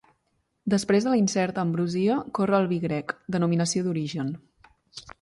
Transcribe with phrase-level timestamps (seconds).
[0.73, 4.37] Després de la incerta ambrosia corre el vi grec, denominació d'origen.